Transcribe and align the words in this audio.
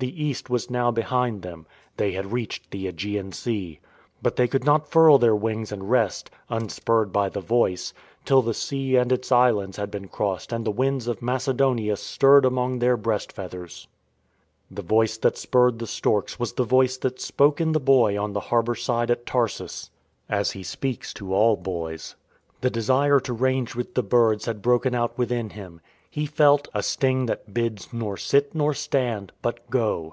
The 0.00 0.24
East 0.24 0.48
was 0.48 0.70
now 0.70 0.90
behind 0.90 1.42
them. 1.42 1.66
They 1.98 2.12
had 2.12 2.32
reached 2.32 2.70
the 2.70 2.90
^gean 2.90 3.34
Sea. 3.34 3.80
But 4.22 4.36
they 4.36 4.48
could 4.48 4.64
not 4.64 4.88
furl 4.90 5.18
their 5.18 5.36
wings 5.36 5.72
and 5.72 5.90
rest, 5.90 6.30
unspurred 6.48 7.12
by 7.12 7.28
the 7.28 7.42
Voice, 7.42 7.92
till 8.24 8.40
the 8.40 8.54
sea 8.54 8.96
and 8.96 9.12
its 9.12 9.30
islands 9.30 9.76
had 9.76 9.90
been 9.90 10.08
crossed 10.08 10.54
and 10.54 10.64
the 10.64 10.70
winds 10.70 11.06
of 11.06 11.20
Macedonia 11.20 11.96
stirred 11.98 12.46
among 12.46 12.78
their 12.78 12.96
breast 12.96 13.30
feath 13.30 13.52
ers. 13.52 13.88
The 14.70 14.80
Voice 14.80 15.18
that 15.18 15.36
spurred 15.36 15.78
the 15.78 15.86
storks 15.86 16.40
was 16.40 16.54
the 16.54 16.64
Voice 16.64 16.96
that 16.96 17.20
spoke 17.20 17.60
in 17.60 17.72
the 17.72 17.78
boy 17.78 18.18
on 18.18 18.32
the 18.32 18.40
harbour 18.48 18.76
side 18.76 19.10
at 19.10 19.26
Tarsus— 19.26 19.82
:rHE 19.82 19.84
PATH 19.84 19.84
OF 19.84 19.92
THE 19.92 20.32
STORKS 20.32 20.32
21 20.32 20.40
as 20.40 20.50
He 20.52 20.62
speaks 20.62 21.12
to 21.12 21.34
all 21.34 21.56
boys. 21.56 22.16
The 22.62 22.70
desire 22.70 23.20
to 23.20 23.34
range 23.34 23.74
with 23.76 23.92
the 23.92 24.02
birds 24.02 24.46
had 24.46 24.62
broken 24.62 24.94
out 24.94 25.18
within 25.18 25.50
him. 25.50 25.82
He 26.12 26.26
felt 26.26 26.66
"A 26.74 26.82
sting 26.82 27.26
that 27.26 27.54
bids 27.54 27.92
Nor 27.92 28.16
sit, 28.16 28.52
nor 28.52 28.74
stand— 28.74 29.30
but 29.42 29.70
go." 29.70 30.08